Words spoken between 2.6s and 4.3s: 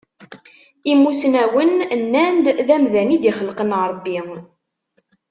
d amdan i d-ixelqen Ṛebbi.